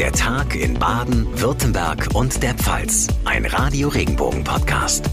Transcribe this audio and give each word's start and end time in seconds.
Der 0.00 0.12
Tag 0.12 0.56
in 0.56 0.78
Baden, 0.78 1.26
Württemberg 1.38 2.08
und 2.14 2.42
der 2.42 2.54
Pfalz. 2.54 3.06
Ein 3.26 3.44
Radio 3.44 3.90
Regenbogen 3.90 4.44
Podcast. 4.44 5.10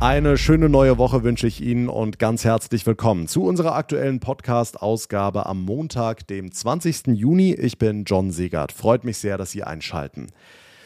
Eine 0.00 0.36
schöne 0.36 0.68
neue 0.68 0.98
Woche 0.98 1.22
wünsche 1.22 1.46
ich 1.46 1.62
Ihnen 1.62 1.88
und 1.88 2.18
ganz 2.18 2.44
herzlich 2.44 2.84
willkommen 2.84 3.26
zu 3.26 3.44
unserer 3.44 3.74
aktuellen 3.74 4.20
Podcast-Ausgabe 4.20 5.46
am 5.46 5.62
Montag, 5.62 6.26
dem 6.26 6.52
20. 6.52 7.06
Juni. 7.06 7.54
Ich 7.54 7.78
bin 7.78 8.04
John 8.04 8.32
Segert. 8.32 8.70
Freut 8.70 9.04
mich 9.04 9.16
sehr, 9.16 9.38
dass 9.38 9.50
Sie 9.50 9.64
einschalten. 9.64 10.26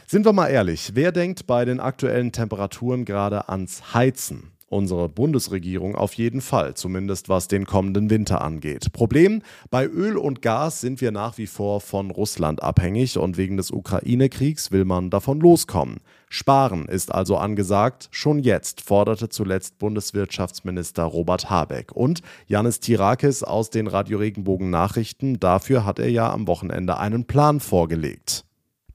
Sind 0.07 0.25
wir 0.25 0.33
mal 0.33 0.51
ehrlich, 0.51 0.93
wer 0.95 1.11
denkt 1.11 1.49
bei 1.49 1.65
den 1.65 1.81
aktuellen 1.81 2.31
Temperaturen 2.31 3.05
gerade 3.05 3.49
ans 3.49 3.93
Heizen? 3.93 4.53
Unsere 4.73 5.09
Bundesregierung 5.09 5.97
auf 5.97 6.15
jeden 6.15 6.41
Fall, 6.41 6.75
zumindest 6.75 7.29
was 7.29 7.49
den 7.49 7.67
kommenden 7.67 8.09
Winter 8.09 8.41
angeht. 8.41 8.93
Problem, 8.93 9.43
bei 9.69 9.85
Öl 9.85 10.17
und 10.17 10.43
Gas 10.43 10.81
sind 10.81 11.01
wir 11.01 11.11
nach 11.11 11.39
wie 11.39 11.49
vor 11.49 11.81
von 11.81 12.13
Russland 12.13 12.63
abhängig 12.63 13.19
und 13.19 13.37
wegen 13.37 13.57
des 13.57 13.73
Ukraine-Kriegs 13.73 14.71
will 14.71 14.85
man 14.85 15.11
davon 15.11 15.41
loskommen. 15.41 15.99
Sparen 16.29 16.87
ist 16.87 17.13
also 17.13 17.37
angesagt, 17.37 18.07
schon 18.13 18.39
jetzt, 18.39 18.81
forderte 18.81 19.29
zuletzt 19.29 19.79
Bundeswirtschaftsminister 19.81 21.03
Robert 21.03 21.51
Habeck. 21.51 21.91
Und 21.91 22.23
Janis 22.47 22.79
Tirakis 22.79 23.43
aus 23.43 23.71
den 23.71 23.89
Radio 23.89 24.19
Regenbogen 24.19 24.71
Nachrichten, 24.71 25.41
dafür 25.41 25.85
hat 25.85 25.99
er 25.99 26.11
ja 26.11 26.33
am 26.33 26.47
Wochenende 26.47 26.97
einen 26.97 27.25
Plan 27.25 27.59
vorgelegt 27.59 28.45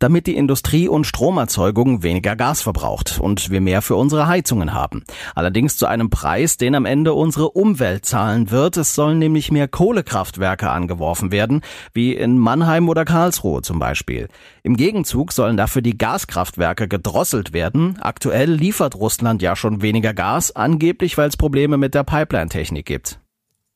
damit 0.06 0.28
die 0.28 0.36
Industrie 0.36 0.88
und 0.88 1.08
Stromerzeugung 1.08 2.04
weniger 2.04 2.36
Gas 2.36 2.62
verbraucht 2.62 3.20
und 3.20 3.50
wir 3.50 3.60
mehr 3.60 3.82
für 3.82 3.96
unsere 3.96 4.28
Heizungen 4.28 4.72
haben. 4.72 5.04
Allerdings 5.34 5.78
zu 5.78 5.88
einem 5.88 6.12
Preis, 6.12 6.58
den 6.58 6.76
am 6.76 6.86
Ende 6.86 7.16
unsere 7.16 7.50
Umwelt 7.50 8.06
zahlen 8.06 8.52
wird. 8.52 8.78
Es 8.78 8.94
sollen 8.94 9.18
nämlich 9.18 9.52
mehr 9.52 9.68
Kohlekraftwerke 9.68 10.70
angeworfen 10.70 11.32
werden, 11.32 11.62
wie 11.96 12.14
in 12.14 12.38
Mannheim 12.38 12.88
oder 12.88 13.04
Karlsruhe 13.04 13.64
zum 13.64 13.80
Beispiel. 13.80 14.28
Im 14.62 14.78
Gegenzug 14.78 15.32
sollen 15.32 15.58
dafür 15.58 15.82
die 15.82 15.98
Gaskraftwerke 15.98 16.88
gedrosselt 16.88 17.52
werden. 17.52 17.98
Aktuell 18.00 18.52
liefert 18.52 18.94
Russland 18.94 19.42
ja 19.42 19.56
schon 19.56 19.82
weniger 19.82 20.14
Gas, 20.14 20.56
angeblich 20.56 21.18
weil 21.18 21.30
es 21.30 21.36
Probleme 21.36 21.78
mit 21.78 21.96
der 21.96 22.04
Pipeline-Technik 22.04 22.86
gibt. 22.86 23.20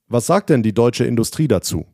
Was 0.08 0.28
sagt 0.28 0.52
denn 0.52 0.62
die 0.62 0.76
deutsche 0.76 1.06
Industrie 1.06 1.48
dazu? 1.48 1.88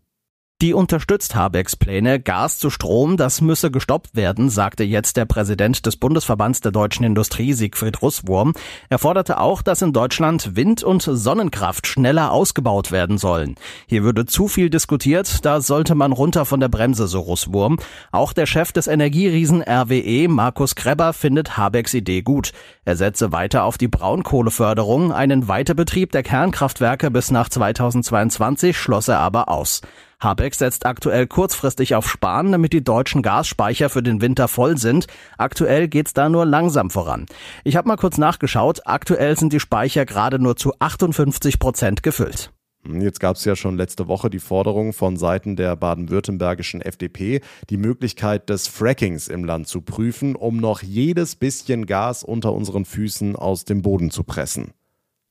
Die 0.61 0.73
unterstützt 0.73 1.35
Habecks 1.35 1.75
Pläne. 1.75 2.17
Gas 2.17 2.59
zu 2.59 2.69
Strom, 2.69 3.17
das 3.17 3.41
müsse 3.41 3.71
gestoppt 3.71 4.15
werden, 4.15 4.49
sagte 4.49 4.85
jetzt 4.85 5.17
der 5.17 5.25
Präsident 5.25 5.85
des 5.85 5.97
Bundesverbands 5.97 6.61
der 6.61 6.71
deutschen 6.71 7.03
Industrie, 7.03 7.51
Siegfried 7.51 8.01
Russwurm. 8.01 8.53
Er 8.87 8.97
forderte 8.97 9.41
auch, 9.41 9.61
dass 9.61 9.81
in 9.81 9.91
Deutschland 9.91 10.55
Wind- 10.55 10.81
und 10.81 11.01
Sonnenkraft 11.01 11.87
schneller 11.87 12.31
ausgebaut 12.31 12.93
werden 12.93 13.17
sollen. 13.17 13.55
Hier 13.85 14.03
würde 14.03 14.25
zu 14.27 14.47
viel 14.47 14.69
diskutiert, 14.69 15.43
da 15.43 15.59
sollte 15.59 15.93
man 15.93 16.13
runter 16.13 16.45
von 16.45 16.61
der 16.61 16.69
Bremse, 16.69 17.07
so 17.07 17.19
Russwurm. 17.19 17.77
Auch 18.13 18.31
der 18.31 18.45
Chef 18.45 18.71
des 18.71 18.87
Energieriesen 18.87 19.61
RWE, 19.61 20.29
Markus 20.29 20.75
Krebber, 20.75 21.11
findet 21.11 21.57
Habecks 21.57 21.93
Idee 21.93 22.21
gut. 22.21 22.53
Er 22.85 22.95
setze 22.95 23.33
weiter 23.33 23.65
auf 23.65 23.77
die 23.77 23.89
Braunkohleförderung. 23.89 25.11
Einen 25.11 25.49
Weiterbetrieb 25.49 26.13
der 26.13 26.23
Kernkraftwerke 26.23 27.11
bis 27.11 27.29
nach 27.29 27.49
2022 27.49 28.77
schloss 28.77 29.09
er 29.09 29.19
aber 29.19 29.49
aus. 29.49 29.81
Habeck 30.19 30.55
setzt 30.55 30.85
aktuell 30.85 31.27
kurzfristig 31.27 31.95
auf 31.95 32.09
Sparen, 32.09 32.51
damit 32.51 32.73
die 32.73 32.83
deutschen 32.83 33.21
Gasspeicher 33.21 33.89
für 33.89 34.03
den 34.03 34.21
Winter 34.21 34.47
voll 34.47 34.77
sind. 34.77 35.07
Aktuell 35.37 35.87
geht's 35.87 36.13
da 36.13 36.29
nur 36.29 36.45
langsam 36.45 36.89
voran. 36.89 37.25
Ich 37.63 37.75
habe 37.75 37.87
mal 37.87 37.97
kurz 37.97 38.17
nachgeschaut. 38.17 38.81
Aktuell 38.85 39.37
sind 39.37 39.53
die 39.53 39.59
Speicher 39.59 40.05
gerade 40.05 40.39
nur 40.39 40.55
zu 40.55 40.73
58 40.79 41.59
Prozent 41.59 42.03
gefüllt. 42.03 42.51
Jetzt 42.87 43.19
gab 43.19 43.35
es 43.35 43.45
ja 43.45 43.55
schon 43.55 43.77
letzte 43.77 44.07
Woche 44.07 44.29
die 44.29 44.39
Forderung 44.39 44.93
von 44.93 45.17
Seiten 45.17 45.55
der 45.55 45.75
baden-württembergischen 45.75 46.81
FDP, 46.81 47.41
die 47.69 47.77
Möglichkeit 47.77 48.49
des 48.49 48.67
Frackings 48.67 49.27
im 49.27 49.43
Land 49.43 49.67
zu 49.67 49.81
prüfen, 49.81 50.35
um 50.35 50.57
noch 50.57 50.83
jedes 50.83 51.35
bisschen 51.35 51.87
Gas 51.87 52.23
unter 52.23 52.53
unseren 52.53 52.85
Füßen 52.85 53.35
aus 53.35 53.65
dem 53.65 53.81
Boden 53.81 54.11
zu 54.11 54.23
pressen. 54.23 54.73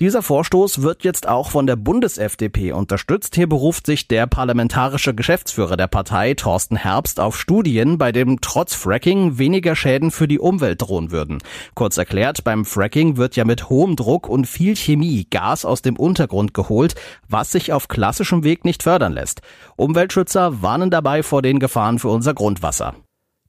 Dieser 0.00 0.22
Vorstoß 0.22 0.82
wird 0.82 1.04
jetzt 1.04 1.28
auch 1.28 1.50
von 1.50 1.68
der 1.68 1.76
Bundes-FDP 1.76 2.72
unterstützt. 2.72 3.36
Hier 3.36 3.48
beruft 3.48 3.86
sich 3.86 4.08
der 4.08 4.26
parlamentarische 4.26 5.14
Geschäftsführer 5.14 5.76
der 5.76 5.86
Partei, 5.86 6.34
Thorsten 6.34 6.74
Herbst, 6.74 7.20
auf 7.20 7.38
Studien, 7.38 7.96
bei 7.96 8.10
dem 8.10 8.40
trotz 8.40 8.74
Fracking 8.74 9.38
weniger 9.38 9.76
Schäden 9.76 10.10
für 10.10 10.26
die 10.26 10.40
Umwelt 10.40 10.82
drohen 10.82 11.12
würden. 11.12 11.38
Kurz 11.76 11.96
erklärt, 11.96 12.42
beim 12.42 12.64
Fracking 12.64 13.18
wird 13.18 13.36
ja 13.36 13.44
mit 13.44 13.68
hohem 13.68 13.94
Druck 13.94 14.28
und 14.28 14.48
viel 14.48 14.74
Chemie 14.74 15.28
Gas 15.30 15.64
aus 15.64 15.80
dem 15.80 15.94
Untergrund 15.94 16.54
geholt, 16.54 16.96
was 17.28 17.52
sich 17.52 17.72
auf 17.72 17.86
klassischem 17.86 18.42
Weg 18.42 18.64
nicht 18.64 18.82
fördern 18.82 19.12
lässt. 19.12 19.42
Umweltschützer 19.76 20.60
warnen 20.60 20.90
dabei 20.90 21.22
vor 21.22 21.40
den 21.40 21.60
Gefahren 21.60 22.00
für 22.00 22.08
unser 22.08 22.34
Grundwasser. 22.34 22.96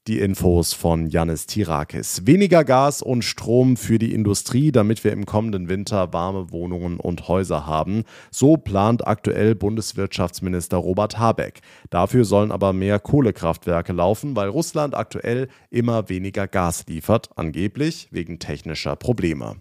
Die 0.07 0.19
Infos 0.19 0.73
von 0.73 1.07
Janis 1.07 1.47
Tirakis. 1.47 2.27
Weniger 2.27 2.63
Gas 2.63 3.01
und 3.01 3.23
Strom 3.23 3.75
für 3.75 3.97
die 3.97 4.13
Industrie, 4.13 4.71
damit 4.71 5.03
wir 5.03 5.11
im 5.11 5.25
kommenden 5.25 5.67
Winter 5.67 6.13
warme 6.13 6.51
Wohnungen 6.51 6.99
und 6.99 7.27
Häuser 7.27 7.65
haben. 7.65 8.03
So 8.29 8.55
plant 8.55 9.07
aktuell 9.07 9.55
Bundeswirtschaftsminister 9.55 10.77
Robert 10.77 11.17
Habeck. 11.17 11.61
Dafür 11.89 12.23
sollen 12.23 12.51
aber 12.51 12.71
mehr 12.71 12.99
Kohlekraftwerke 12.99 13.93
laufen, 13.93 14.35
weil 14.35 14.49
Russland 14.49 14.93
aktuell 14.93 15.47
immer 15.71 16.07
weniger 16.07 16.47
Gas 16.47 16.85
liefert, 16.87 17.31
angeblich 17.35 18.07
wegen 18.11 18.37
technischer 18.37 18.95
Probleme. 18.95 19.55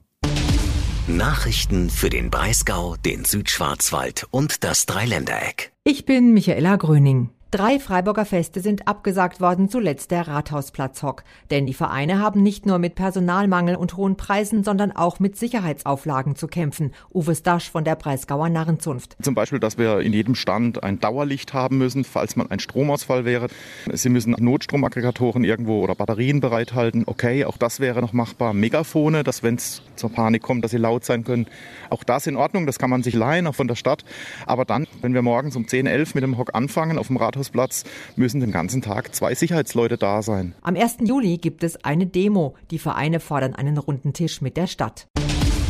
Nachrichten 1.07 1.89
für 1.89 2.11
den 2.11 2.29
Breisgau, 2.29 2.97
den 2.97 3.25
Südschwarzwald 3.25 4.27
und 4.31 4.63
das 4.63 4.85
Dreiländereck. 4.85 5.73
Ich 5.85 6.05
bin 6.05 6.35
Michaela 6.35 6.77
Gröning. 6.77 7.31
Drei 7.55 7.79
Freiburger 7.79 8.25
Feste 8.25 8.59
sind 8.59 8.89
abgesagt 8.89 9.41
worden, 9.41 9.69
zuletzt 9.69 10.11
der 10.11 10.27
Rathausplatzhock. 10.27 11.23
Denn 11.53 11.67
die 11.67 11.73
Vereine 11.73 12.19
haben 12.19 12.43
nicht 12.43 12.67
nur 12.67 12.81
mit 12.81 12.97
Personalmangel 12.97 13.77
und 13.77 13.97
hohen 13.97 14.17
Preisen, 14.17 14.65
sondern 14.65 14.91
auch 14.91 15.21
mit 15.21 15.37
Sicherheitsauflagen 15.37 16.35
zu 16.35 16.49
kämpfen. 16.49 16.93
Uwe 17.15 17.37
Stasch 17.37 17.71
von 17.71 17.85
der 17.85 17.95
Breisgauer 17.95 18.49
Narrenzunft. 18.49 19.17
Zum 19.23 19.37
Beispiel, 19.37 19.61
dass 19.61 19.79
wir 19.79 20.01
in 20.01 20.13
jedem 20.13 20.35
Stand 20.35 20.83
ein 20.83 20.99
Dauerlicht 20.99 21.55
haben 21.55 21.79
müssen, 21.79 22.03
falls 22.03 22.35
mal 22.35 22.47
ein 22.51 22.59
Stromausfall 22.59 23.25
wäre. 23.25 23.47
Sie 23.93 24.09
müssen 24.09 24.35
Notstromaggregatoren 24.37 25.45
irgendwo 25.45 25.81
oder 25.81 25.95
Batterien 25.95 26.41
bereithalten. 26.41 27.05
Okay, 27.07 27.45
auch 27.45 27.57
das 27.57 27.79
wäre 27.79 28.01
noch 28.01 28.13
machbar. 28.13 28.53
Megafone, 28.53 29.23
dass 29.23 29.45
wenn 29.45 29.55
es 29.55 29.81
zur 29.95 30.11
Panik 30.11 30.43
kommt, 30.43 30.65
dass 30.65 30.73
sie 30.73 30.79
laut 30.79 31.05
sein 31.05 31.23
können. 31.23 31.47
Auch 31.89 32.03
das 32.03 32.27
in 32.27 32.35
Ordnung, 32.35 32.67
das 32.67 32.81
kann 32.81 32.91
man 32.91 33.05
sich 33.05 33.15
leihen, 33.15 33.47
auch 33.47 33.55
von 33.55 33.69
der 33.69 33.77
Stadt. 33.77 34.05
Aber 34.45 34.65
dann, 34.65 34.89
wenn 35.03 35.15
wir 35.15 35.23
morgens 35.23 35.55
um 35.55 35.69
10, 35.69 35.87
11 35.87 36.17
mit 36.17 36.25
dem 36.25 36.37
Hock 36.37 36.51
anfangen 36.53 36.99
auf 36.99 37.07
dem 37.07 37.17
Rathaus 37.17 37.44
Rathausplatz 37.45 37.85
müssen 38.17 38.41
den 38.41 38.53
ganzen 38.53 38.83
Tag 38.83 39.15
zwei 39.15 39.35
Sicherheitsleute 39.35 39.99
da 39.99 40.23
sein. 40.23 40.55
Am 40.63 40.77
1. 40.77 40.99
Juli 41.01 41.39
gibt 41.39 41.63
es 41.63 41.85
eine 41.85 42.07
Demo. 42.07 42.55
Die 42.71 42.79
Vereine 42.79 43.21
fordern 43.21 43.55
einen 43.55 43.79
runden 43.79 44.13
Tisch 44.13 44.41
mit 44.41 44.57
der 44.57 44.67
Stadt. 44.67 45.07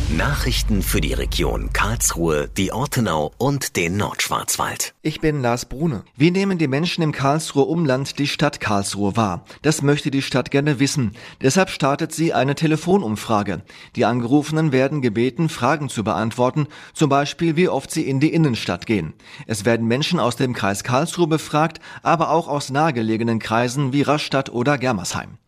Nachrichten 0.09 0.83
für 0.83 1.01
die 1.01 1.13
Region 1.13 1.73
Karlsruhe, 1.73 2.47
die 2.55 2.71
Ortenau 2.71 3.31
und 3.39 3.75
den 3.75 3.97
Nordschwarzwald. 3.97 4.93
Ich 5.01 5.19
bin 5.19 5.41
Lars 5.41 5.65
Brune. 5.65 6.03
Wie 6.15 6.29
nehmen 6.29 6.59
die 6.59 6.67
Menschen 6.67 7.01
im 7.01 7.11
Karlsruher 7.11 7.67
Umland 7.67 8.19
die 8.19 8.27
Stadt 8.27 8.59
Karlsruhe 8.59 9.17
wahr? 9.17 9.45
Das 9.63 9.81
möchte 9.81 10.11
die 10.11 10.21
Stadt 10.21 10.51
gerne 10.51 10.79
wissen. 10.79 11.13
Deshalb 11.41 11.71
startet 11.71 12.13
sie 12.13 12.33
eine 12.33 12.53
Telefonumfrage. 12.53 13.63
Die 13.95 14.05
Angerufenen 14.05 14.71
werden 14.71 15.01
gebeten, 15.01 15.49
Fragen 15.49 15.89
zu 15.89 16.03
beantworten, 16.03 16.67
zum 16.93 17.09
Beispiel 17.09 17.55
wie 17.55 17.67
oft 17.67 17.89
sie 17.89 18.07
in 18.07 18.19
die 18.19 18.31
Innenstadt 18.31 18.85
gehen. 18.85 19.13
Es 19.47 19.65
werden 19.65 19.87
Menschen 19.87 20.19
aus 20.19 20.35
dem 20.35 20.53
Kreis 20.53 20.83
Karlsruhe 20.83 21.27
befragt, 21.27 21.79
aber 22.03 22.29
auch 22.29 22.47
aus 22.47 22.69
nahegelegenen 22.69 23.39
Kreisen 23.39 23.91
wie 23.91 24.03
Rastatt 24.03 24.51
oder 24.51 24.77
Germersheim. 24.77 25.39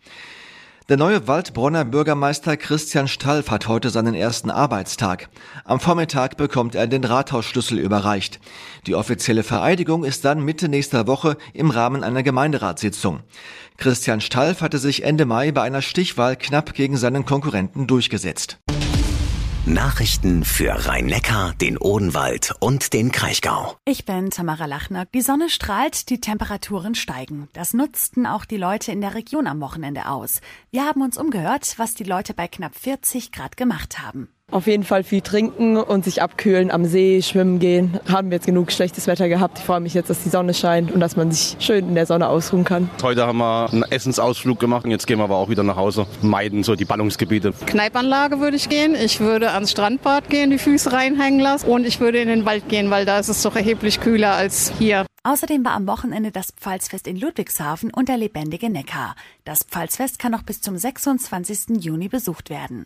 Der 0.89 0.95
neue 0.95 1.27
Waldbronner 1.27 1.83
Bürgermeister 1.83 2.55
Christian 2.55 3.09
Stalf 3.09 3.51
hat 3.51 3.67
heute 3.67 3.89
seinen 3.89 4.15
ersten 4.15 4.49
Arbeitstag. 4.49 5.27
Am 5.65 5.81
Vormittag 5.81 6.37
bekommt 6.37 6.75
er 6.75 6.87
den 6.87 7.03
Rathausschlüssel 7.03 7.77
überreicht. 7.77 8.39
Die 8.85 8.95
offizielle 8.95 9.44
Vereidigung 9.44 10.06
ist 10.06 10.23
dann 10.23 10.45
Mitte 10.45 10.69
nächster 10.69 11.06
Woche 11.06 11.35
im 11.53 11.71
Rahmen 11.71 12.06
einer 12.06 12.23
Gemeinderatssitzung. 12.23 13.19
Christian 13.75 14.21
Stalf 14.21 14.62
hatte 14.62 14.77
sich 14.77 15.03
Ende 15.03 15.25
Mai 15.25 15.51
bei 15.51 15.63
einer 15.63 15.81
Stichwahl 15.81 16.38
knapp 16.38 16.73
gegen 16.73 16.95
seinen 16.95 17.25
Konkurrenten 17.25 17.85
durchgesetzt. 17.85 18.57
Nachrichten 19.73 20.45
für 20.45 20.87
Rhein-Neckar, 20.87 21.53
den 21.53 21.77
Odenwald 21.77 22.53
und 22.59 22.93
den 22.93 23.11
Kraichgau. 23.11 23.75
Ich 23.85 24.05
bin 24.05 24.29
Tamara 24.29 24.65
Lachner. 24.65 25.05
Die 25.13 25.21
Sonne 25.21 25.49
strahlt, 25.49 26.09
die 26.09 26.21
Temperaturen 26.21 26.95
steigen. 26.95 27.49
Das 27.53 27.73
nutzten 27.73 28.25
auch 28.25 28.45
die 28.45 28.57
Leute 28.57 28.91
in 28.91 29.01
der 29.01 29.13
Region 29.13 29.47
am 29.47 29.59
Wochenende 29.59 30.07
aus. 30.07 30.41
Wir 30.71 30.85
haben 30.85 31.01
uns 31.01 31.17
umgehört, 31.17 31.73
was 31.77 31.93
die 31.93 32.05
Leute 32.05 32.33
bei 32.33 32.47
knapp 32.47 32.75
40 32.75 33.31
Grad 33.31 33.57
gemacht 33.57 33.99
haben. 33.99 34.29
Auf 34.49 34.65
jeden 34.65 34.85
Fall 34.85 35.03
viel 35.03 35.19
trinken 35.19 35.75
und 35.75 36.05
sich 36.05 36.21
abkühlen, 36.21 36.71
am 36.71 36.85
See 36.85 37.21
schwimmen 37.21 37.59
gehen. 37.59 37.99
Haben 38.09 38.29
wir 38.29 38.38
jetzt 38.38 38.45
genug 38.45 38.71
schlechtes 38.71 39.05
Wetter 39.05 39.27
gehabt. 39.27 39.59
Ich 39.59 39.65
freue 39.65 39.81
mich 39.81 39.94
jetzt, 39.94 40.09
dass 40.09 40.23
die 40.23 40.29
Sonne 40.29 40.53
scheint 40.53 40.89
und 40.89 41.01
dass 41.01 41.17
man 41.17 41.33
sich 41.33 41.57
schön 41.59 41.89
in 41.89 41.95
der 41.95 42.05
Sonne 42.05 42.29
ausruhen 42.29 42.63
kann. 42.63 42.89
Heute 43.03 43.27
haben 43.27 43.39
wir 43.39 43.67
einen 43.69 43.83
Essensausflug 43.83 44.57
gemacht 44.57 44.85
und 44.85 44.91
jetzt 44.91 45.05
gehen 45.05 45.17
wir 45.19 45.25
aber 45.25 45.35
auch 45.35 45.49
wieder 45.49 45.63
nach 45.63 45.75
Hause. 45.75 46.07
Meiden 46.21 46.63
so 46.63 46.75
die 46.75 46.85
Ballungsgebiete. 46.85 47.51
Kneipanlage 47.65 48.39
würde 48.39 48.55
ich 48.55 48.69
gehen. 48.69 48.95
Ich 48.95 49.19
würde 49.19 49.51
ans 49.51 49.71
Strandbad 49.71 50.29
gehen, 50.29 50.50
die 50.50 50.59
Füße 50.59 50.93
reinhängen 50.93 51.41
lassen 51.41 51.67
und 51.67 51.85
ich 51.85 52.00
würde 52.00 52.21
in 52.21 52.29
den 52.29 52.45
Wald 52.45 52.69
gehen, 52.69 52.89
weil 52.89 53.03
da 53.03 53.19
ist 53.19 53.27
es 53.27 53.41
doch 53.41 53.57
erheblich 53.57 54.00
kühler 54.00 54.31
als 54.35 54.71
hier. 54.79 55.05
Außerdem 55.23 55.65
war 55.65 55.73
am 55.73 55.88
Wochenende 55.88 56.31
das 56.31 56.53
Pfalzfest 56.53 57.05
in 57.05 57.19
Ludwigshafen 57.19 57.91
und 57.93 58.07
der 58.07 58.15
lebendige 58.15 58.69
Neckar. 58.69 59.17
Das 59.43 59.63
Pfalzfest 59.63 60.19
kann 60.19 60.31
noch 60.31 60.43
bis 60.43 60.61
zum 60.61 60.77
26. 60.77 61.83
Juni 61.83 62.07
besucht 62.07 62.50
werden. 62.50 62.85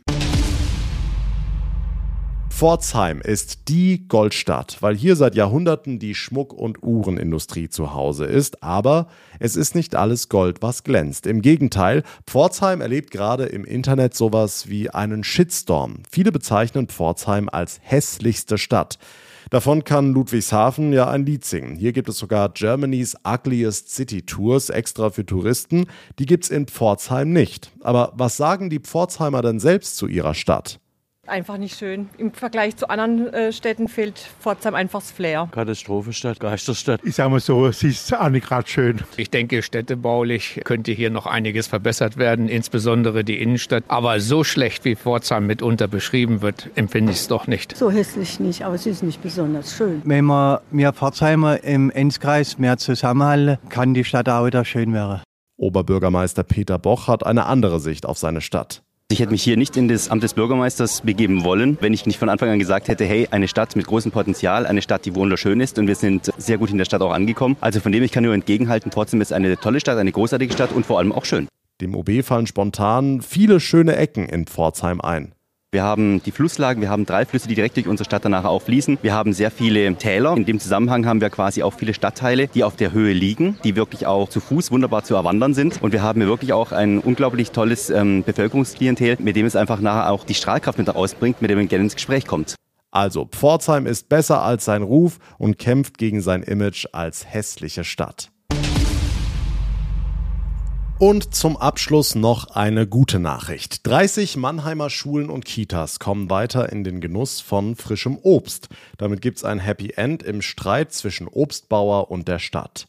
Pforzheim 2.62 3.22
ist 3.22 3.70
die 3.70 4.08
Goldstadt, 4.08 4.78
weil 4.82 4.96
hier 4.96 5.16
seit 5.16 5.34
Jahrhunderten 5.34 5.98
die 5.98 6.14
Schmuck- 6.14 6.54
und 6.54 6.84
Uhrenindustrie 6.84 7.70
zu 7.70 7.96
Hause 7.96 8.26
ist. 8.26 8.62
Aber 8.62 9.08
es 9.40 9.56
ist 9.56 9.74
nicht 9.74 9.96
alles 9.96 10.30
Gold, 10.30 10.62
was 10.62 10.84
glänzt. 10.84 11.26
Im 11.26 11.42
Gegenteil, 11.42 12.04
Pforzheim 12.28 12.80
erlebt 12.80 13.10
gerade 13.10 13.46
im 13.46 13.66
Internet 13.66 14.14
sowas 14.14 14.70
wie 14.70 14.92
einen 14.92 15.24
Shitstorm. 15.24 16.04
Viele 16.12 16.32
bezeichnen 16.32 16.86
Pforzheim 16.86 17.50
als 17.52 17.80
hässlichste 17.82 18.60
Stadt. 18.60 19.00
Davon 19.50 19.84
kann 19.84 20.14
Ludwigshafen 20.14 20.94
ja 20.94 21.10
ein 21.10 21.26
Lied 21.26 21.44
singen. 21.44 21.76
Hier 21.76 21.94
gibt 21.94 22.10
es 22.10 22.20
sogar 22.20 22.50
Germany's 22.50 23.16
Ugliest 23.28 23.90
City 23.90 24.22
Tours 24.22 24.70
extra 24.70 25.10
für 25.10 25.26
Touristen. 25.26 25.88
Die 26.20 26.28
gibt's 26.28 26.52
in 26.52 26.68
Pforzheim 26.68 27.34
nicht. 27.34 27.72
Aber 27.80 28.14
was 28.16 28.38
sagen 28.38 28.70
die 28.70 28.82
Pforzheimer 28.82 29.42
denn 29.42 29.60
selbst 29.60 29.98
zu 29.98 30.06
ihrer 30.06 30.36
Stadt? 30.36 30.81
Einfach 31.32 31.58
nicht 31.58 31.78
schön. 31.78 32.10
Im 32.18 32.32
Vergleich 32.34 32.78
zu 32.78 32.90
anderen 32.90 33.34
äh, 33.34 33.52
Städten 33.52 33.88
fehlt 33.88 34.20
Pforzheim 34.40 34.76
einfach 34.76 35.00
das 35.00 35.12
Flair. 35.12 35.50
Katastrophenstadt, 35.52 36.40
Geisterstadt. 36.40 37.02
Ich 37.04 37.16
sage 37.16 37.30
mal 37.30 37.40
so, 37.40 37.66
es 37.66 37.82
ist 37.84 38.14
auch 38.14 38.30
nicht 38.30 38.48
gerade 38.48 38.68
schön. 38.68 39.00
Ich 39.18 39.30
denke, 39.30 39.64
städtebaulich 39.64 40.62
könnte 40.64 40.92
hier 40.92 41.10
noch 41.10 41.26
einiges 41.26 41.68
verbessert 41.68 42.18
werden, 42.18 42.48
insbesondere 42.48 43.24
die 43.24 43.42
Innenstadt. 43.42 43.84
Aber 43.88 44.20
so 44.20 44.44
schlecht 44.44 44.86
wie 44.86 44.96
Pforzheim 44.96 45.48
mitunter 45.48 45.88
beschrieben 45.88 46.42
wird, 46.42 46.70
empfinde 46.76 47.12
ich 47.12 47.20
es 47.20 47.28
doch 47.28 47.48
nicht. 47.48 47.76
So 47.76 47.90
hässlich 47.90 48.40
nicht, 48.40 48.64
aber 48.64 48.76
es 48.76 48.86
ist 48.86 49.02
nicht 49.02 49.24
besonders 49.24 49.76
schön. 49.76 50.02
Wenn 50.04 50.26
wir 50.26 50.62
mehr 50.70 50.94
Pforzheimer 50.94 51.64
im 51.64 51.90
Enzkreis 51.90 52.60
mehr 52.60 52.78
zusammenhalten, 52.78 53.58
kann 53.70 53.94
die 53.94 54.04
Stadt 54.04 54.30
auch 54.30 54.46
wieder 54.46 54.66
schön 54.66 54.94
werden. 54.94 55.22
Oberbürgermeister 55.58 56.44
Peter 56.44 56.80
Boch 56.80 57.08
hat 57.08 57.26
eine 57.26 57.46
andere 57.46 57.80
Sicht 57.80 58.06
auf 58.06 58.18
seine 58.18 58.42
Stadt. 58.42 58.82
Ich 59.12 59.20
hätte 59.20 59.34
mich 59.34 59.44
hier 59.44 59.58
nicht 59.58 59.76
in 59.76 59.90
das 59.90 60.10
Amt 60.10 60.24
des 60.24 60.36
Bürgermeisters 60.36 61.02
begeben 61.02 61.44
wollen, 61.44 61.78
wenn 61.82 61.94
ich 61.94 62.06
nicht 62.06 62.18
von 62.18 62.30
Anfang 62.30 62.48
an 62.48 62.60
gesagt 62.60 62.88
hätte, 62.88 63.04
hey, 63.04 63.28
eine 63.30 63.50
Stadt 63.50 63.76
mit 63.76 63.86
großem 63.86 64.10
Potenzial, 64.10 64.66
eine 64.66 64.82
Stadt, 64.82 65.04
die 65.04 65.14
wunderschön 65.16 65.60
ist 65.60 65.78
und 65.78 65.88
wir 65.88 65.96
sind 65.96 66.32
sehr 66.38 66.58
gut 66.58 66.70
in 66.70 66.78
der 66.78 66.86
Stadt 66.86 67.02
auch 67.02 67.12
angekommen. 67.12 67.58
Also 67.60 67.82
von 67.82 67.92
dem 67.92 68.04
ich 68.04 68.14
kann 68.14 68.24
nur 68.24 68.34
entgegenhalten, 68.34 68.90
trotzdem 68.90 69.20
ist 69.20 69.34
eine 69.34 69.58
tolle 69.58 69.82
Stadt, 69.82 69.98
eine 69.98 70.14
großartige 70.14 70.54
Stadt 70.54 70.72
und 70.72 70.86
vor 70.86 70.98
allem 70.98 71.12
auch 71.12 71.26
schön. 71.26 71.50
Dem 71.82 71.94
OB 71.94 72.24
fallen 72.24 72.48
spontan 72.48 73.22
viele 73.22 73.60
schöne 73.60 73.98
Ecken 73.98 74.30
in 74.30 74.46
Pforzheim 74.46 75.02
ein. 75.02 75.34
Wir 75.74 75.84
haben 75.84 76.22
die 76.22 76.32
Flusslagen, 76.32 76.82
wir 76.82 76.90
haben 76.90 77.06
drei 77.06 77.26
Flüsse, 77.26 77.48
die 77.48 77.56
direkt 77.56 77.78
durch 77.78 77.88
unsere 77.88 78.04
Stadt 78.04 78.26
danach 78.26 78.44
auch 78.44 78.62
fließen. 78.62 78.98
Wir 79.02 79.14
haben 79.14 79.32
sehr 79.32 79.50
viele 79.50 79.96
Täler. 79.96 80.36
In 80.36 80.44
dem 80.44 80.60
Zusammenhang 80.60 81.06
haben 81.06 81.22
wir 81.22 81.30
quasi 81.30 81.64
auch 81.64 81.74
viele 81.74 81.94
Stadtteile, 81.94 82.50
die 82.50 82.66
auf 82.66 82.76
der 82.76 82.92
Höhe 82.92 83.14
liegen, 83.14 83.58
die 83.64 83.78
wirklich 83.78 84.06
auch 84.06 84.28
zu 84.28 84.42
Fuß 84.42 84.70
wunderbar 84.72 85.06
zu 85.06 85.16
erwandern 85.16 85.54
sind. 85.54 85.82
Und 85.82 85.94
wir 85.94 86.04
haben 86.04 86.20
hier 86.20 86.28
wirklich 86.28 86.52
auch 86.52 86.74
ein 86.74 87.00
unglaublich 87.00 87.52
tolles 87.52 87.90
ähm, 87.90 88.24
Bevölkerungsklientel, 88.26 89.16
mit 89.22 89.38
dem 89.38 89.46
es 89.46 89.56
einfach 89.56 89.80
nachher 89.80 90.12
auch 90.12 90.26
die 90.26 90.34
Strahlkraft 90.34 90.78
mit 90.78 90.94
rausbringt, 90.94 91.42
mit 91.42 91.50
dem 91.50 91.58
man 91.58 91.70
gerne 91.70 91.86
ins 91.86 91.96
Gespräch 91.96 92.28
kommt. 92.28 92.56
Also, 92.92 93.30
Pforzheim 93.32 93.86
ist 93.86 94.10
besser 94.10 94.42
als 94.42 94.66
sein 94.66 94.84
Ruf 94.84 95.20
und 95.38 95.58
kämpft 95.58 95.98
gegen 95.98 96.20
sein 96.20 96.44
Image 96.44 96.88
als 96.92 97.26
hässliche 97.34 97.86
Stadt. 97.86 98.30
Und 101.02 101.34
zum 101.34 101.58
Abschluss 101.58 102.14
noch 102.14 102.52
eine 102.52 102.86
gute 102.86 103.18
Nachricht. 103.18 103.88
30 103.88 104.38
Mannheimer 104.38 104.92
Schulen 104.92 105.32
und 105.32 105.46
Kitas 105.46 105.98
kommen 105.98 106.30
weiter 106.30 106.72
in 106.72 106.84
den 106.84 107.02
Genuss 107.02 107.42
von 107.42 107.76
frischem 107.76 108.20
Obst. 108.22 108.70
Damit 109.00 109.20
gibt 109.20 109.40
es 109.40 109.44
ein 109.44 109.58
Happy 109.58 109.94
End 109.96 110.22
im 110.22 110.44
Streit 110.44 110.94
zwischen 110.94 111.28
Obstbauer 111.28 112.12
und 112.12 112.28
der 112.28 112.38
Stadt. 112.38 112.86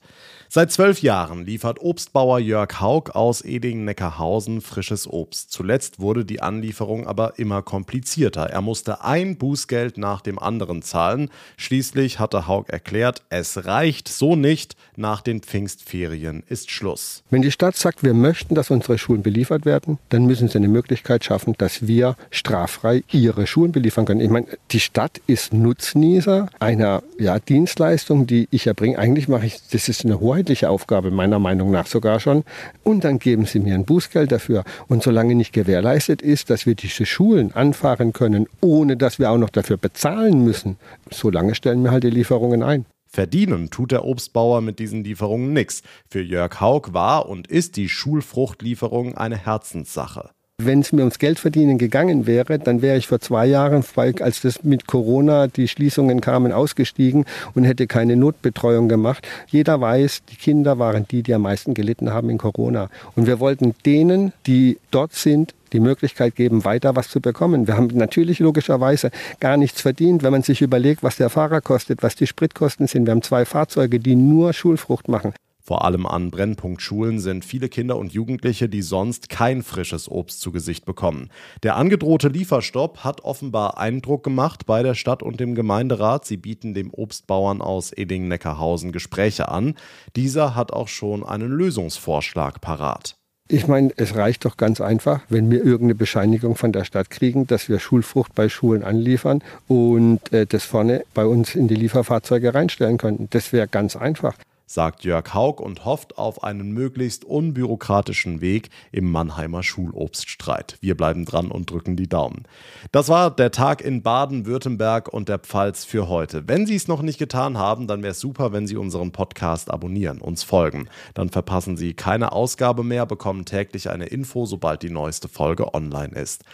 Seit 0.55 0.71
zwölf 0.71 1.01
Jahren 1.01 1.47
liefert 1.47 1.81
Obstbauer 1.81 2.39
Jörg 2.39 2.79
Haug 2.79 3.13
aus 3.15 3.41
Eding-Neckarhausen 3.41 4.61
frisches 4.61 5.09
Obst. 5.09 5.51
Zuletzt 5.51 5.99
wurde 5.99 6.27
die 6.27 6.43
Anlieferung 6.43 7.07
aber 7.07 7.39
immer 7.39 7.63
komplizierter. 7.63 8.51
Er 8.51 8.61
musste 8.61 9.03
ein 9.03 9.39
Bußgeld 9.39 9.97
nach 9.97 10.21
dem 10.21 10.39
anderen 10.39 10.83
zahlen. 10.83 11.31
Schließlich 11.57 12.19
hatte 12.19 12.49
Haug 12.49 12.65
erklärt, 12.69 13.23
es 13.31 13.65
reicht 13.65 14.09
so 14.09 14.37
nicht. 14.37 14.77
Nach 14.95 15.23
den 15.23 15.41
Pfingstferien 15.41 16.43
ist 16.47 16.71
Schluss. 16.71 17.23
Wenn 17.31 17.41
die 17.41 17.51
Stadt 17.51 17.77
sagt, 17.77 18.03
wir 18.03 18.13
möchten, 18.13 18.55
dass 18.55 18.71
unsere 18.71 18.99
Schulen 18.99 19.23
beliefert 19.23 19.65
werden, 19.65 19.97
dann 20.11 20.27
müssen 20.27 20.49
sie 20.49 20.59
eine 20.59 20.69
Möglichkeit 20.69 21.25
schaffen, 21.25 21.55
dass 21.57 21.87
wir 21.87 22.15
straffrei 22.31 23.05
ihre 23.11 23.47
Schulen 23.47 23.73
beliefern 23.73 24.05
können. 24.05 24.21
Ich 24.21 24.29
meine, 24.29 24.49
die 24.71 24.81
Stadt 24.81 25.23
ist 25.27 25.55
Nutznießer 25.55 26.51
einer 26.59 27.03
ja, 27.19 27.39
Dienstleistung, 27.39 28.27
die 28.27 28.49
ich 28.51 28.67
erbringe. 28.67 28.99
Eigentlich 28.99 29.29
mache 29.29 29.47
ich, 29.47 29.57
das 29.71 29.89
ist 29.89 30.05
eine 30.05 30.21
Hoheit 30.21 30.42
verbindliche 30.43 30.71
Aufgabe, 30.71 31.13
meiner 31.13 31.39
Meinung 31.39 31.71
nach 31.71 31.87
sogar 31.87 32.19
schon. 32.19 32.43
Und 32.83 33.05
dann 33.05 33.21
geben 33.21 33.47
sie 33.47 33.61
mir 33.61 33.75
ein 33.75 33.85
Bußgeld 33.85 34.33
dafür. 34.33 34.65
Und 34.89 35.05
solange 35.05 35.37
nicht 35.37 35.53
gewährleistet 35.53 36.21
ist, 36.21 36.51
dass 36.51 36.67
wir 36.67 36.75
diese 36.75 37.07
Schulen 37.07 37.55
anfahren 37.55 38.13
können, 38.13 38.49
ohne 38.61 38.97
dass 38.97 39.21
wir 39.21 39.31
auch 39.31 39.39
noch 39.39 39.51
dafür 39.51 39.77
bezahlen 39.77 40.43
müssen, 40.43 40.79
solange 41.11 41.55
stellen 41.55 41.85
wir 41.85 41.93
halt 41.93 42.03
die 42.03 42.11
Lieferungen 42.11 42.65
ein. 42.65 42.87
Verdienen 43.07 43.71
tut 43.71 43.93
der 43.93 44.05
Obstbauer 44.05 44.63
mit 44.63 44.81
diesen 44.81 45.05
Lieferungen 45.05 45.53
nichts. 45.53 45.83
Für 46.11 46.23
Jörg 46.23 46.61
Haug 46.61 46.93
war 46.93 47.29
und 47.29 47.47
ist 47.47 47.77
die 47.77 47.89
Schulfruchtlieferung 47.89 49.17
eine 49.17 49.37
Herzenssache. 49.37 50.31
Wenn 50.65 50.81
es 50.81 50.93
mir 50.93 51.01
ums 51.01 51.19
Geldverdienen 51.19 51.79
gegangen 51.79 52.27
wäre, 52.27 52.59
dann 52.59 52.83
wäre 52.83 52.97
ich 52.97 53.07
vor 53.09 53.21
zwei 53.21 53.47
Jahren, 53.47 53.85
als 54.21 54.43
das 54.43 54.63
mit 54.63 54.87
Corona 54.87 55.47
die 55.49 55.67
Schließungen 55.67 56.21
kamen, 56.21 56.53
ausgestiegen 56.53 57.25
und 57.55 57.65
hätte 57.65 57.87
keine 57.87 58.17
Notbetreuung 58.17 58.89
gemacht. 58.89 59.27
Jeder 59.49 59.81
weiß, 59.81 60.23
die 60.31 60.37
Kinder 60.37 60.79
waren 60.79 61.07
die, 61.11 61.23
die 61.23 61.35
am 61.35 61.43
meisten 61.43 61.75
gelitten 61.75 62.13
haben 62.13 62.31
in 62.31 62.39
Corona. 62.39 62.91
Und 63.17 63.27
wir 63.27 63.41
wollten 63.41 63.75
denen, 63.85 64.33
die 64.47 64.79
dort 64.91 65.15
sind, 65.15 65.55
die 65.73 65.81
Möglichkeit 65.81 66.37
geben, 66.37 66.65
weiter 66.65 66.95
was 66.97 67.09
zu 67.09 67.21
bekommen. 67.21 67.67
Wir 67.67 67.77
haben 67.77 67.89
natürlich 67.95 68.39
logischerweise 68.39 69.11
gar 69.41 69.57
nichts 69.57 69.81
verdient, 69.81 70.23
wenn 70.23 70.33
man 70.33 70.43
sich 70.43 70.63
überlegt, 70.63 71.03
was 71.03 71.17
der 71.17 71.31
Fahrer 71.31 71.61
kostet, 71.61 72.03
was 72.03 72.15
die 72.15 72.27
Spritkosten 72.27 72.87
sind. 72.87 73.07
Wir 73.07 73.13
haben 73.13 73.23
zwei 73.23 73.45
Fahrzeuge, 73.45 73.99
die 73.99 74.15
nur 74.15 74.53
Schulfrucht 74.53 75.09
machen. 75.09 75.33
Vor 75.65 75.85
allem 75.85 76.07
an 76.07 76.33
Brennpunktschulen 76.33 77.21
sind 77.21 77.45
viele 77.45 77.69
Kinder 77.69 77.97
und 77.97 78.13
Jugendliche, 78.13 78.69
die 78.69 78.83
sonst 78.83 79.29
kein 79.29 79.63
frisches 79.63 80.11
Obst 80.11 80.41
zu 80.41 80.51
Gesicht 80.51 80.85
bekommen. 80.85 81.31
Der 81.63 81.77
angedrohte 81.77 82.29
Lieferstopp 82.29 83.05
hat 83.05 83.21
offenbar 83.21 83.79
Eindruck 83.79 84.25
gemacht 84.25 84.67
bei 84.67 84.83
der 84.83 84.95
Stadt 84.95 85.23
und 85.23 85.39
dem 85.39 85.55
Gemeinderat. 85.55 86.25
Sie 86.25 86.37
bieten 86.37 86.75
dem 86.75 86.93
Obstbauern 86.93 87.63
aus 87.63 87.93
Eding-Neckarhausen 87.93 88.91
Gespräche 88.91 89.49
an. 89.49 89.75
Dieser 90.17 90.57
hat 90.57 90.73
auch 90.73 90.89
schon 90.89 91.25
einen 91.25 91.53
Lösungsvorschlag 91.53 92.61
parat. 92.61 93.17
Ich 93.49 93.69
meine, 93.69 93.91
es 93.97 94.17
reicht 94.17 94.45
doch 94.45 94.57
ganz 94.57 94.81
einfach, 94.81 95.21
wenn 95.29 95.51
wir 95.51 95.59
irgendeine 95.59 95.95
Bescheinigung 95.95 96.57
von 96.57 96.73
der 96.73 96.85
Stadt 96.85 97.11
kriegen, 97.11 97.47
dass 97.47 97.69
wir 97.69 97.79
Schulfrucht 97.79 98.35
bei 98.35 98.49
Schulen 98.49 98.83
anliefern 98.83 99.45
und 99.69 100.33
äh, 100.33 100.47
das 100.47 100.65
vorne 100.65 101.05
bei 101.15 101.27
uns 101.27 101.55
in 101.55 101.69
die 101.69 101.75
Lieferfahrzeuge 101.75 102.55
reinstellen 102.55 102.99
könnten. 102.99 103.29
Das 103.31 103.53
wäre 103.53 103.69
ganz 103.69 103.95
einfach 103.95 104.35
sagt 104.73 105.05
Jörg 105.05 105.35
Haug 105.35 105.61
und 105.61 105.85
hofft 105.85 106.17
auf 106.17 106.43
einen 106.43 106.73
möglichst 106.73 107.27
unbürokratischen 107.27 108.41
Weg 108.41 108.71
im 108.91 109.11
Mannheimer 109.11 109.63
Schulobststreit. 109.63 110.79
Wir 110.81 110.97
bleiben 110.97 111.27
dran 111.27 111.51
und 111.51 111.71
drücken 111.71 111.95
die 111.95 112.09
Daumen. 112.09 112.45
Das 112.91 113.11
war 113.11 113.31
der 113.31 113.51
Tag 113.51 113.83
in 113.83 114.03
Baden-Württemberg 114.03 115.13
und 115.13 115.29
der 115.29 115.41
Pfalz 115.41 115.85
für 115.85 116.09
heute. 116.09 116.49
Wenn 116.49 116.65
Sie 116.65 116.75
es 116.75 116.89
noch 116.89 117.03
nicht 117.03 117.19
getan 117.19 117.59
haben, 117.59 117.87
dann 117.87 118.03
wäre 118.03 118.13
es 118.13 118.21
super, 118.21 118.53
wenn 118.53 118.67
Sie 118.67 118.77
unseren 118.77 119.13
Podcast 119.13 119.71
abonnieren, 119.71 120.23
uns 120.23 120.43
folgen. 120.43 120.89
Dann 121.13 121.29
verpassen 121.29 121.77
Sie 121.77 121.93
keine 121.93 122.33
Ausgabe 122.33 122.83
mehr, 122.83 123.05
bekommen 123.05 123.45
täglich 123.45 123.91
eine 123.91 124.07
Info, 124.07 124.47
sobald 124.47 124.83
die 124.83 124.91
neueste 124.91 125.29
Folge 125.29 125.75
online 125.75 126.15
ist. 126.15 126.45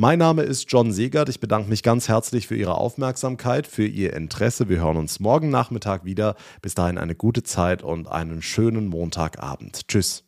Mein 0.00 0.20
Name 0.20 0.42
ist 0.42 0.70
John 0.70 0.92
Segert. 0.92 1.28
Ich 1.28 1.40
bedanke 1.40 1.68
mich 1.68 1.82
ganz 1.82 2.06
herzlich 2.06 2.46
für 2.46 2.54
Ihre 2.54 2.76
Aufmerksamkeit, 2.76 3.66
für 3.66 3.84
Ihr 3.84 4.12
Interesse. 4.12 4.68
Wir 4.68 4.78
hören 4.78 4.96
uns 4.96 5.18
morgen 5.18 5.50
Nachmittag 5.50 6.04
wieder. 6.04 6.36
Bis 6.62 6.76
dahin 6.76 6.98
eine 6.98 7.16
gute 7.16 7.42
Zeit 7.68 7.82
und 7.82 8.08
einen 8.08 8.40
schönen 8.40 8.86
Montagabend. 8.86 9.88
Tschüss. 9.88 10.27